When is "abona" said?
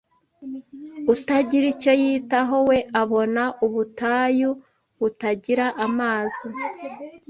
3.01-3.43